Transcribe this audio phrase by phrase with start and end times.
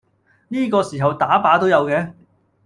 [0.47, 2.13] 呢個時候打靶都有嘅？